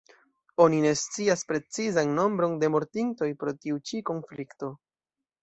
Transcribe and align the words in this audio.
Oni 0.63 0.77
ne 0.85 0.93
scias 1.01 1.43
precizan 1.51 2.15
nombron 2.21 2.57
de 2.65 2.71
mortintoj 2.77 3.29
pro 3.45 3.55
tiu 3.67 3.79
ĉi 3.93 4.03
konflikto. 4.13 4.73